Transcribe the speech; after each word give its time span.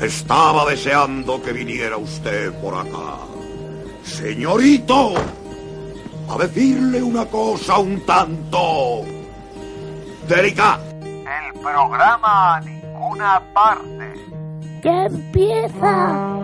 Estaba 0.00 0.68
deseando 0.68 1.40
que 1.42 1.52
viniera 1.52 1.96
usted 1.96 2.52
por 2.60 2.74
acá. 2.74 3.18
Señorito, 4.02 5.14
a 6.28 6.38
decirle 6.38 7.02
una 7.02 7.26
cosa 7.26 7.78
un 7.78 8.00
tanto 8.00 9.02
delicada. 10.28 10.82
El 11.00 11.60
programa 11.60 12.56
a 12.56 12.60
ninguna 12.60 13.42
parte. 13.52 14.14
¡Que 14.82 15.04
empieza! 15.04 16.42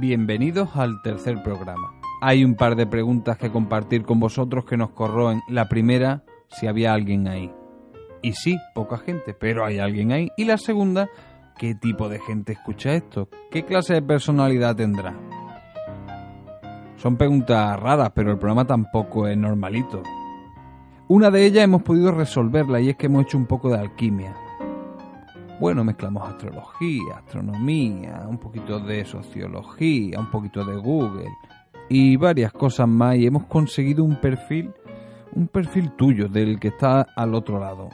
Bienvenidos 0.00 0.76
al 0.76 1.02
tercer 1.02 1.42
programa. 1.42 1.92
Hay 2.22 2.42
un 2.42 2.54
par 2.54 2.74
de 2.74 2.86
preguntas 2.86 3.36
que 3.36 3.52
compartir 3.52 4.02
con 4.02 4.18
vosotros 4.18 4.64
que 4.64 4.78
nos 4.78 4.92
corroen. 4.92 5.42
La 5.46 5.68
primera, 5.68 6.24
si 6.48 6.66
había 6.66 6.94
alguien 6.94 7.28
ahí. 7.28 7.52
Y 8.22 8.32
sí, 8.32 8.56
poca 8.74 8.96
gente, 8.96 9.34
pero 9.34 9.62
hay 9.62 9.78
alguien 9.78 10.10
ahí. 10.10 10.30
Y 10.38 10.46
la 10.46 10.56
segunda, 10.56 11.10
¿qué 11.58 11.74
tipo 11.74 12.08
de 12.08 12.18
gente 12.18 12.52
escucha 12.52 12.94
esto? 12.94 13.28
¿Qué 13.50 13.66
clase 13.66 13.92
de 13.92 14.00
personalidad 14.00 14.74
tendrá? 14.74 15.14
Son 16.96 17.18
preguntas 17.18 17.78
raras, 17.78 18.12
pero 18.14 18.32
el 18.32 18.38
programa 18.38 18.66
tampoco 18.66 19.28
es 19.28 19.36
normalito. 19.36 20.02
Una 21.08 21.30
de 21.30 21.44
ellas 21.44 21.64
hemos 21.64 21.82
podido 21.82 22.10
resolverla 22.10 22.80
y 22.80 22.88
es 22.88 22.96
que 22.96 23.04
hemos 23.04 23.24
hecho 23.24 23.36
un 23.36 23.44
poco 23.44 23.68
de 23.68 23.78
alquimia. 23.78 24.34
Bueno, 25.60 25.84
mezclamos 25.84 26.26
astrología, 26.26 27.18
astronomía, 27.18 28.24
un 28.26 28.38
poquito 28.38 28.80
de 28.80 29.04
sociología, 29.04 30.18
un 30.18 30.30
poquito 30.30 30.64
de 30.64 30.74
Google 30.78 31.28
y 31.90 32.16
varias 32.16 32.50
cosas 32.50 32.88
más 32.88 33.16
y 33.16 33.26
hemos 33.26 33.44
conseguido 33.44 34.02
un 34.02 34.18
perfil, 34.18 34.72
un 35.32 35.48
perfil 35.48 35.90
tuyo 35.98 36.28
del 36.28 36.58
que 36.58 36.68
está 36.68 37.06
al 37.14 37.34
otro 37.34 37.60
lado. 37.60 37.90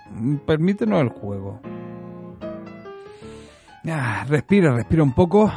Permítenos 0.46 1.00
el 1.00 1.08
juego. 1.08 1.60
Ah, 3.84 4.24
respira, 4.28 4.72
respira 4.72 5.02
un 5.02 5.12
poco. 5.12 5.50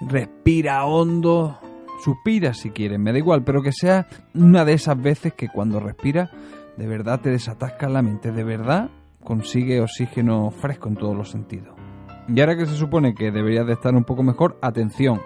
Respira 0.00 0.84
hondo. 0.86 1.56
Suspira 2.02 2.52
si 2.52 2.70
quieres, 2.70 2.98
me 2.98 3.12
da 3.12 3.18
igual, 3.18 3.44
pero 3.44 3.62
que 3.62 3.70
sea 3.70 4.08
una 4.34 4.64
de 4.64 4.72
esas 4.72 5.00
veces 5.00 5.34
que 5.34 5.48
cuando 5.48 5.78
respira 5.78 6.32
de 6.76 6.86
verdad 6.88 7.20
te 7.20 7.30
desatasca 7.30 7.88
la 7.88 8.02
mente, 8.02 8.32
de 8.32 8.42
verdad 8.42 8.90
consigue 9.28 9.82
oxígeno 9.82 10.50
fresco 10.50 10.88
en 10.88 10.96
todos 10.96 11.14
los 11.14 11.30
sentidos. 11.30 11.76
Y 12.28 12.40
ahora 12.40 12.56
que 12.56 12.64
se 12.64 12.76
supone 12.76 13.14
que 13.14 13.30
deberías 13.30 13.66
de 13.66 13.74
estar 13.74 13.94
un 13.94 14.04
poco 14.04 14.22
mejor, 14.22 14.58
atención. 14.62 15.20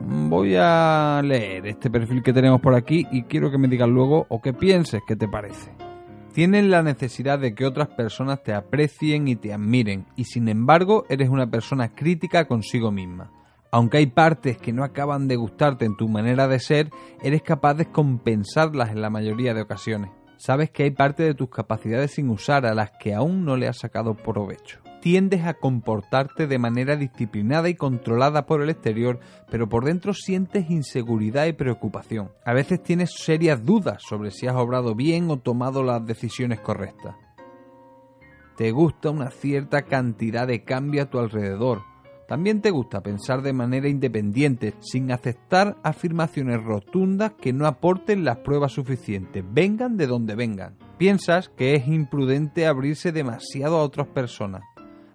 Voy 0.00 0.56
a 0.58 1.22
leer 1.24 1.64
este 1.68 1.88
perfil 1.88 2.24
que 2.24 2.32
tenemos 2.32 2.60
por 2.60 2.74
aquí 2.74 3.06
y 3.12 3.22
quiero 3.22 3.52
que 3.52 3.56
me 3.56 3.68
digas 3.68 3.88
luego 3.88 4.26
o 4.30 4.42
que 4.42 4.52
pienses 4.52 5.00
qué 5.06 5.14
te 5.14 5.28
parece. 5.28 5.72
Tienes 6.32 6.64
la 6.64 6.82
necesidad 6.82 7.38
de 7.38 7.54
que 7.54 7.64
otras 7.64 7.86
personas 7.88 8.42
te 8.42 8.52
aprecien 8.52 9.28
y 9.28 9.36
te 9.36 9.52
admiren 9.52 10.06
y 10.16 10.24
sin 10.24 10.48
embargo 10.48 11.04
eres 11.08 11.28
una 11.30 11.48
persona 11.48 11.94
crítica 11.94 12.46
consigo 12.46 12.90
misma. 12.90 13.30
Aunque 13.70 13.98
hay 13.98 14.06
partes 14.06 14.58
que 14.58 14.72
no 14.72 14.82
acaban 14.82 15.28
de 15.28 15.36
gustarte 15.36 15.84
en 15.84 15.96
tu 15.96 16.08
manera 16.08 16.48
de 16.48 16.58
ser, 16.58 16.90
eres 17.22 17.42
capaz 17.42 17.74
de 17.74 17.86
compensarlas 17.86 18.90
en 18.90 19.02
la 19.02 19.10
mayoría 19.10 19.54
de 19.54 19.62
ocasiones. 19.62 20.10
Sabes 20.36 20.70
que 20.70 20.84
hay 20.84 20.90
parte 20.90 21.22
de 21.22 21.34
tus 21.34 21.48
capacidades 21.48 22.12
sin 22.12 22.28
usar 22.30 22.66
a 22.66 22.74
las 22.74 22.90
que 23.00 23.14
aún 23.14 23.44
no 23.44 23.56
le 23.56 23.68
has 23.68 23.78
sacado 23.78 24.14
provecho. 24.14 24.80
Tiendes 25.00 25.44
a 25.44 25.54
comportarte 25.54 26.46
de 26.46 26.58
manera 26.58 26.96
disciplinada 26.96 27.68
y 27.68 27.74
controlada 27.74 28.44
por 28.44 28.60
el 28.60 28.70
exterior, 28.70 29.20
pero 29.50 29.68
por 29.68 29.84
dentro 29.84 30.12
sientes 30.14 30.68
inseguridad 30.68 31.46
y 31.46 31.52
preocupación. 31.52 32.32
A 32.44 32.52
veces 32.52 32.82
tienes 32.82 33.12
serias 33.12 33.64
dudas 33.64 34.02
sobre 34.02 34.30
si 34.30 34.46
has 34.46 34.56
obrado 34.56 34.94
bien 34.94 35.30
o 35.30 35.38
tomado 35.38 35.82
las 35.82 36.04
decisiones 36.04 36.60
correctas. 36.60 37.14
Te 38.56 38.72
gusta 38.72 39.10
una 39.10 39.30
cierta 39.30 39.82
cantidad 39.82 40.46
de 40.46 40.64
cambio 40.64 41.02
a 41.02 41.10
tu 41.10 41.18
alrededor, 41.18 41.82
también 42.28 42.60
te 42.60 42.70
gusta 42.70 43.02
pensar 43.02 43.42
de 43.42 43.52
manera 43.52 43.88
independiente, 43.88 44.74
sin 44.80 45.12
aceptar 45.12 45.76
afirmaciones 45.84 46.62
rotundas 46.62 47.32
que 47.40 47.52
no 47.52 47.66
aporten 47.66 48.24
las 48.24 48.38
pruebas 48.38 48.72
suficientes, 48.72 49.44
vengan 49.48 49.96
de 49.96 50.06
donde 50.06 50.34
vengan. 50.34 50.76
Piensas 50.98 51.48
que 51.50 51.74
es 51.74 51.86
imprudente 51.86 52.66
abrirse 52.66 53.12
demasiado 53.12 53.76
a 53.76 53.82
otras 53.82 54.08
personas. 54.08 54.62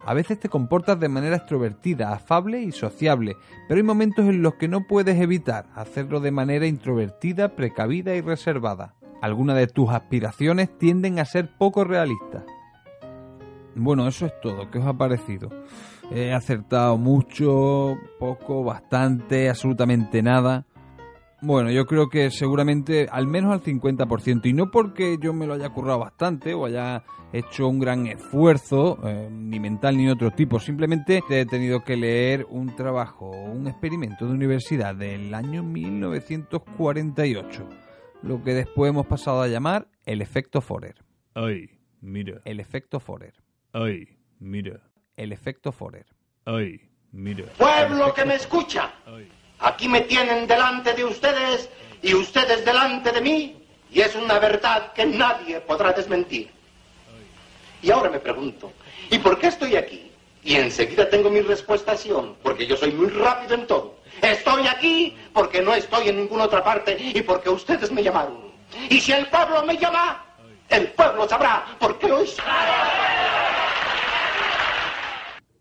A 0.04 0.14
veces 0.14 0.40
te 0.40 0.50
comportas 0.50 1.00
de 1.00 1.10
manera 1.10 1.36
extrovertida, 1.36 2.14
afable 2.14 2.62
y 2.62 2.72
sociable, 2.72 3.36
pero 3.68 3.78
hay 3.78 3.84
momentos 3.84 4.26
en 4.26 4.42
los 4.42 4.56
que 4.56 4.68
no 4.68 4.88
puedes 4.88 5.20
evitar 5.20 5.68
hacerlo 5.76 6.22
de 6.22 6.32
manera 6.32 6.66
introvertida, 6.66 7.56
precavida 7.56 8.16
y 8.16 8.22
reservada. 8.22 8.96
Algunas 9.22 9.58
de 9.58 9.68
tus 9.68 9.92
aspiraciones 9.92 10.76
tienden 10.80 11.20
a 11.20 11.26
ser 11.26 11.56
poco 11.58 11.84
realistas. 11.84 12.44
Bueno, 13.76 14.08
eso 14.08 14.26
es 14.26 14.34
todo. 14.42 14.72
¿Qué 14.72 14.80
os 14.80 14.86
ha 14.86 14.94
parecido? 14.94 15.50
He 16.14 16.34
acertado 16.34 16.98
mucho, 16.98 17.98
poco, 18.20 18.66
bastante, 18.66 19.48
absolutamente 19.48 20.22
nada. 20.22 20.66
Bueno, 21.42 21.72
yo 21.72 21.86
creo 21.86 22.10
que 22.10 22.30
seguramente 22.30 23.08
al 23.10 23.28
menos 23.28 23.54
al 23.54 23.62
50%, 23.62 24.46
y 24.46 24.54
no 24.54 24.72
porque 24.72 25.18
yo 25.22 25.32
me 25.34 25.48
lo 25.48 25.54
haya 25.54 25.70
currado 25.70 26.00
bastante 26.00 26.54
o 26.54 26.66
haya 26.66 27.06
hecho 27.32 27.70
un 27.70 27.80
gran 27.80 28.08
esfuerzo, 28.08 29.00
eh, 29.08 29.30
ni 29.32 29.58
mental 29.60 29.96
ni 29.96 30.10
otro 30.10 30.32
tipo, 30.32 30.60
simplemente 30.60 31.24
he 31.30 31.46
tenido 31.46 31.86
que 31.86 31.96
leer 31.96 32.46
un 32.50 32.76
trabajo, 32.76 33.32
un 33.32 33.68
experimento 33.68 34.28
de 34.28 34.34
universidad 34.34 34.94
del 34.94 35.34
año 35.34 35.64
1948, 35.64 37.70
lo 38.22 38.44
que 38.44 38.54
después 38.54 38.90
hemos 38.90 39.08
pasado 39.08 39.42
a 39.42 39.48
llamar 39.48 39.88
el 40.06 40.22
efecto 40.22 40.60
Forer. 40.60 40.96
Ay, 41.34 41.70
mira. 42.02 42.42
El 42.44 42.60
efecto 42.60 43.00
Forer. 43.00 43.36
Ay, 43.72 44.18
mira. 44.40 44.91
El 45.16 45.32
efecto 45.32 45.72
Forer. 45.72 46.06
Ay, 46.46 46.80
mira. 47.12 47.46
Pueblo 47.58 48.14
que 48.14 48.26
me 48.26 48.36
escucha, 48.36 48.92
aquí 49.60 49.88
me 49.88 50.02
tienen 50.02 50.48
delante 50.48 50.94
de 50.94 51.04
ustedes 51.04 51.70
y 52.02 52.14
ustedes 52.14 52.66
delante 52.66 53.12
de 53.12 53.22
mí, 53.22 53.64
y 53.92 54.02
es 54.02 54.16
una 54.16 54.40
verdad 54.40 54.94
que 54.94 55.06
nadie 55.06 55.60
podrá 55.62 55.92
desmentir. 55.94 56.50
Y 57.84 57.92
ahora 57.92 58.10
me 58.10 58.20
pregunto, 58.20 58.72
¿y 59.10 59.18
por 59.20 59.40
qué 59.40 59.48
estoy 59.48 59.76
aquí? 59.76 60.12
Y 60.44 60.56
enseguida 60.56 61.10
tengo 61.10 61.30
mi 61.30 61.42
respuesta 61.42 61.96
porque 62.42 62.66
yo 62.66 62.76
soy 62.76 62.92
muy 62.92 63.10
rápido 63.10 63.56
en 63.56 63.68
todo. 63.68 64.00
Estoy 64.22 64.68
aquí 64.68 65.16
porque 65.34 65.62
no 65.62 65.74
estoy 65.74 66.10
en 66.10 66.18
ninguna 66.18 66.46
otra 66.46 66.64
parte 66.64 66.98
y 67.00 67.22
porque 67.22 67.50
ustedes 67.50 67.92
me 67.92 68.04
llamaron. 68.04 68.52
Y 68.90 69.00
si 69.00 69.12
el 69.12 69.28
pueblo 69.28 69.64
me 69.66 69.78
llama, 69.78 70.26
el 70.70 70.88
pueblo 70.90 71.28
sabrá 71.28 71.66
por 71.80 72.00
qué 72.00 72.12
hoy... 72.12 72.28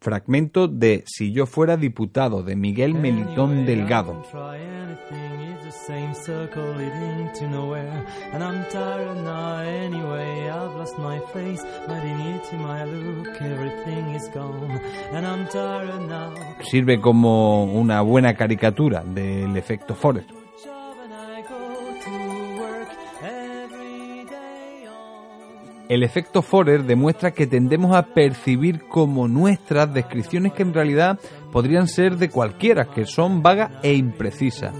Fragmento 0.00 0.66
de 0.66 1.04
Si 1.06 1.30
yo 1.30 1.44
fuera 1.44 1.76
diputado 1.76 2.42
de 2.42 2.56
Miguel 2.56 2.94
Melitón 2.94 3.66
Delgado. 3.66 4.24
Sirve 16.62 16.98
como 16.98 17.64
una 17.64 18.00
buena 18.00 18.34
caricatura 18.34 19.04
del 19.04 19.54
efecto 19.56 19.94
Forrest. 19.94 20.39
El 25.90 26.04
efecto 26.04 26.40
Forer 26.40 26.84
demuestra 26.84 27.32
que 27.32 27.48
tendemos 27.48 27.96
a 27.96 28.14
percibir 28.14 28.86
como 28.86 29.26
nuestras 29.26 29.92
descripciones 29.92 30.52
que 30.52 30.62
en 30.62 30.72
realidad 30.72 31.18
podrían 31.50 31.88
ser 31.88 32.16
de 32.16 32.30
cualquiera, 32.30 32.84
que 32.84 33.06
son 33.06 33.42
vagas 33.42 33.72
e 33.82 33.94
imprecisas. 33.94 34.72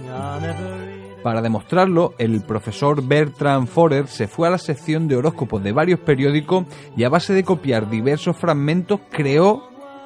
Para 1.21 1.41
demostrarlo, 1.41 2.13
el 2.17 2.41
profesor 2.43 3.05
Bertrand 3.05 3.67
Forer 3.67 4.07
se 4.07 4.29
fue 4.29 4.47
a 4.47 4.51
la 4.51 4.57
sección 4.57 5.09
de 5.09 5.17
horóscopos 5.17 5.61
de 5.61 5.73
varios 5.73 5.99
periódicos 5.99 6.65
y 6.95 7.03
a 7.03 7.09
base 7.09 7.33
de 7.33 7.43
copiar 7.43 7.89
diversos 7.89 8.37
fragmentos 8.37 9.01
creó 9.11 9.63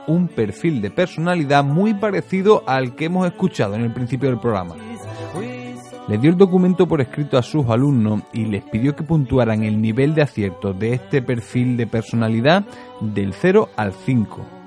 un 0.08 0.28
perfil 0.28 0.82
de 0.82 0.90
personalidad 0.90 1.64
muy 1.64 1.94
parecido 1.94 2.64
al 2.66 2.96
que 2.96 3.06
hemos 3.06 3.28
escuchado 3.28 3.76
en 3.76 3.82
el 3.82 3.94
principio 3.94 4.30
del 4.30 4.40
programa. 4.40 4.74
Le 6.08 6.20
dio 6.20 6.30
el 6.30 6.38
documento 6.38 6.88
por 6.88 7.02
escrito 7.02 7.38
a 7.38 7.42
sus 7.42 7.68
alumnos 7.68 8.22
y 8.32 8.46
les 8.46 8.64
pidió 8.64 8.96
que 8.96 9.04
puntuaran 9.04 9.64
el 9.64 9.82
nivel 9.82 10.14
de 10.14 10.22
acierto 10.22 10.72
de 10.72 10.94
este 10.94 11.24
perfil 11.24 11.78
de 11.78 11.88
personalidad 11.88 12.64
del 13.02 13.34
0 13.34 13.70
al 13.76 13.92
5. 13.94 14.65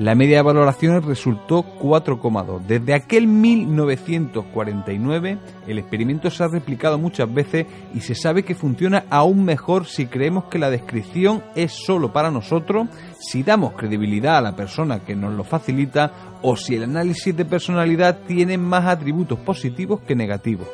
La 0.00 0.14
media 0.14 0.36
de 0.38 0.42
valoraciones 0.42 1.04
resultó 1.04 1.62
4,2. 1.78 2.62
Desde 2.62 2.94
aquel 2.94 3.26
1949 3.26 5.38
el 5.66 5.78
experimento 5.78 6.30
se 6.30 6.42
ha 6.42 6.48
replicado 6.48 6.98
muchas 6.98 7.30
veces 7.30 7.66
y 7.92 8.00
se 8.00 8.14
sabe 8.14 8.42
que 8.42 8.54
funciona 8.54 9.04
aún 9.10 9.44
mejor 9.44 9.84
si 9.84 10.06
creemos 10.06 10.44
que 10.44 10.58
la 10.58 10.70
descripción 10.70 11.42
es 11.54 11.72
solo 11.72 12.14
para 12.14 12.30
nosotros, 12.30 12.88
si 13.18 13.42
damos 13.42 13.74
credibilidad 13.74 14.38
a 14.38 14.40
la 14.40 14.56
persona 14.56 15.00
que 15.00 15.14
nos 15.14 15.34
lo 15.34 15.44
facilita 15.44 16.38
o 16.40 16.56
si 16.56 16.76
el 16.76 16.84
análisis 16.84 17.36
de 17.36 17.44
personalidad 17.44 18.20
tiene 18.26 18.56
más 18.56 18.86
atributos 18.86 19.38
positivos 19.40 20.00
que 20.00 20.16
negativos. 20.16 20.66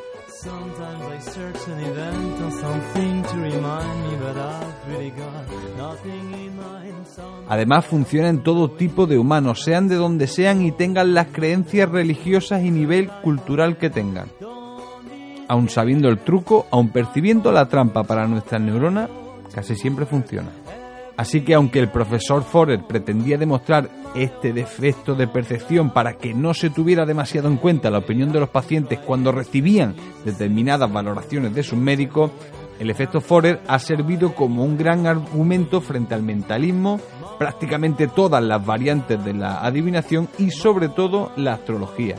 Además 7.48 7.86
funciona 7.86 8.28
en 8.28 8.42
todo 8.42 8.70
tipo 8.70 9.06
de 9.06 9.18
humanos, 9.18 9.62
sean 9.62 9.88
de 9.88 9.96
donde 9.96 10.26
sean 10.26 10.62
y 10.62 10.72
tengan 10.72 11.14
las 11.14 11.28
creencias 11.28 11.88
religiosas 11.88 12.62
y 12.62 12.70
nivel 12.70 13.08
cultural 13.22 13.76
que 13.78 13.90
tengan. 13.90 14.28
Aun 15.48 15.68
sabiendo 15.68 16.08
el 16.08 16.18
truco, 16.18 16.66
aun 16.70 16.88
percibiendo 16.88 17.52
la 17.52 17.68
trampa 17.68 18.02
para 18.02 18.26
nuestras 18.26 18.60
neuronas, 18.60 19.08
casi 19.54 19.76
siempre 19.76 20.06
funciona. 20.06 20.50
Así 21.16 21.40
que 21.40 21.54
aunque 21.54 21.78
el 21.78 21.90
profesor 21.90 22.42
Forer 22.42 22.84
pretendía 22.86 23.38
demostrar 23.38 23.88
este 24.14 24.52
defecto 24.52 25.14
de 25.14 25.26
percepción 25.26 25.90
para 25.90 26.14
que 26.14 26.34
no 26.34 26.52
se 26.52 26.68
tuviera 26.68 27.06
demasiado 27.06 27.48
en 27.48 27.56
cuenta 27.56 27.90
la 27.90 27.98
opinión 27.98 28.32
de 28.32 28.40
los 28.40 28.50
pacientes 28.50 28.98
cuando 28.98 29.32
recibían 29.32 29.94
determinadas 30.24 30.92
valoraciones 30.92 31.54
de 31.54 31.62
sus 31.62 31.78
médicos, 31.78 32.32
el 32.78 32.90
efecto 32.90 33.22
Forer 33.22 33.62
ha 33.66 33.78
servido 33.78 34.34
como 34.34 34.62
un 34.62 34.76
gran 34.76 35.06
argumento 35.06 35.80
frente 35.80 36.14
al 36.14 36.22
mentalismo, 36.22 37.00
prácticamente 37.38 38.08
todas 38.08 38.42
las 38.42 38.64
variantes 38.64 39.22
de 39.24 39.32
la 39.32 39.60
adivinación 39.60 40.28
y 40.38 40.50
sobre 40.50 40.90
todo 40.90 41.32
la 41.36 41.54
astrología. 41.54 42.16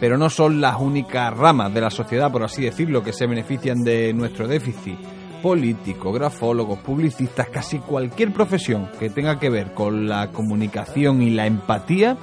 Pero 0.00 0.18
no 0.18 0.28
son 0.30 0.60
las 0.60 0.80
únicas 0.80 1.36
ramas 1.36 1.72
de 1.72 1.80
la 1.80 1.90
sociedad, 1.90 2.32
por 2.32 2.42
así 2.42 2.64
decirlo, 2.64 3.04
que 3.04 3.12
se 3.12 3.28
benefician 3.28 3.84
de 3.84 4.12
nuestro 4.12 4.48
déficit 4.48 4.98
políticos, 5.44 6.14
grafólogos, 6.14 6.78
publicistas, 6.78 7.50
casi 7.50 7.78
cualquier 7.78 8.32
profesión 8.32 8.90
que 8.98 9.10
tenga 9.10 9.38
que 9.38 9.50
ver 9.50 9.74
con 9.74 10.08
la 10.08 10.30
comunicación 10.30 11.20
y 11.20 11.28
la 11.28 11.44
empatía, 11.44 12.16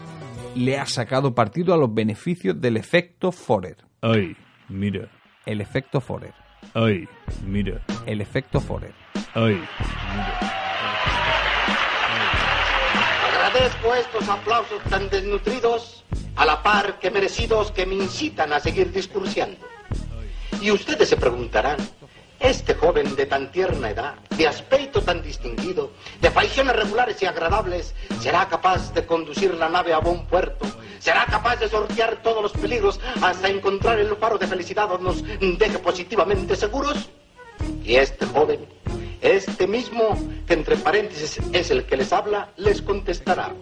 le 0.56 0.80
ha 0.80 0.88
sacado 0.88 1.36
partido 1.36 1.76
a 1.76 1.78
los 1.78 1.94
beneficios 1.94 2.60
del 2.60 2.78
efecto 2.78 3.32
Forer. 3.32 3.78
Ay, 4.02 4.36
mira. 4.70 5.08
El 5.46 5.62
efecto 5.62 6.02
Forer. 6.02 6.34
Ay, 6.74 7.08
mira. 7.46 7.86
El 8.08 8.22
efecto 8.22 8.60
Forer. 8.60 8.96
Ay, 9.36 9.54
mira. 9.54 10.40
Agradezco 13.28 13.94
estos 13.94 14.30
aplausos 14.30 14.82
tan 14.90 15.08
desnutridos, 15.12 16.06
a 16.38 16.44
la 16.44 16.64
par 16.64 16.98
que 16.98 17.12
merecidos 17.12 17.72
que 17.72 17.86
me 17.86 17.94
incitan 17.94 18.52
a 18.52 18.60
seguir 18.60 18.92
discursiando. 18.92 19.60
Y 20.60 20.72
ustedes 20.72 21.08
se 21.08 21.18
preguntarán, 21.18 21.78
este 22.42 22.74
joven 22.74 23.16
de 23.16 23.26
tan 23.26 23.52
tierna 23.52 23.92
edad, 23.92 24.16
de 24.36 24.48
aspecto 24.48 25.02
tan 25.02 25.22
distinguido, 25.22 25.92
de 26.20 26.32
facciones 26.32 26.76
regulares 26.76 27.22
y 27.22 27.26
agradables, 27.26 27.94
será 28.20 28.48
capaz 28.48 28.94
de 28.94 29.06
conducir 29.06 29.54
la 29.54 29.70
nave 29.70 29.94
a 29.94 30.00
buen 30.00 30.26
puerto, 30.26 30.66
será 31.00 31.26
capaz 31.26 31.58
de 31.58 31.70
sortear 31.70 32.22
todos 32.24 32.42
los 32.42 32.52
peligros 32.52 33.00
hasta 33.22 33.48
encontrar 33.48 34.00
el 34.00 34.16
faro 34.16 34.38
de 34.38 34.48
felicidad 34.48 34.90
donde 34.90 35.04
nos 35.06 35.24
deje 35.60 35.80
positivamente 35.80 36.56
seguros. 36.56 37.10
Y 37.84 37.96
este 37.96 38.26
joven, 38.26 38.66
este 39.22 39.68
mismo, 39.68 40.18
que 40.48 40.54
entre 40.54 40.78
paréntesis 40.78 41.40
es 41.54 41.70
el 41.70 41.86
que 41.86 41.98
les 41.98 42.12
habla, 42.12 42.50
les 42.58 42.82
contestará. 42.82 43.54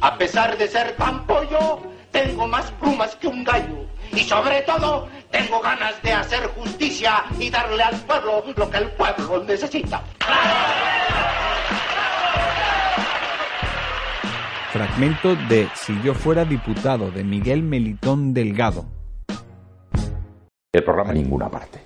A 0.00 0.16
pesar 0.16 0.56
de 0.56 0.68
ser 0.68 0.96
tan 0.96 1.26
pollo, 1.26 1.80
tengo 2.12 2.46
más 2.46 2.70
plumas 2.72 3.16
que 3.16 3.26
un 3.26 3.42
gallo. 3.42 3.86
Y 4.14 4.20
sobre 4.20 4.60
todo, 4.62 5.08
tengo 5.30 5.60
ganas 5.60 6.00
de 6.02 6.12
hacer 6.12 6.46
justicia 6.48 7.24
y 7.38 7.50
darle 7.50 7.82
al 7.82 7.96
pueblo 8.00 8.44
lo 8.54 8.70
que 8.70 8.78
el 8.78 8.90
pueblo 8.90 9.42
necesita. 9.44 10.02
Fragmento 14.72 15.34
de 15.48 15.68
Si 15.74 16.00
yo 16.02 16.14
fuera 16.14 16.44
diputado 16.44 17.10
de 17.10 17.24
Miguel 17.24 17.62
Melitón 17.62 18.32
Delgado. 18.32 18.86
El 20.72 20.84
programa 20.84 21.12
Ninguna 21.12 21.50
Parte. 21.50 21.81